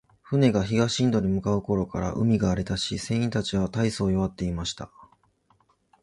[0.23, 4.91] 船が東インドに向う頃から、海が荒れだし、船員たちは大そう弱っていました。